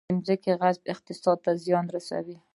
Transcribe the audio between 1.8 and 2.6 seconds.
رسوي